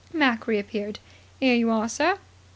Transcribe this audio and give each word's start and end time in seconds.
Mac 0.11 0.47
reappeared. 0.47 0.97
"Here 1.39 1.53
you 1.53 1.69
are, 1.69 1.87
sir." 1.87 2.17